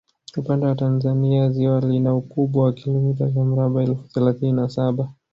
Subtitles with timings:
[0.37, 5.09] Upande wa Tanzania ziwa lina ukubwa wa kilomita za mraba elfu thelathini na saba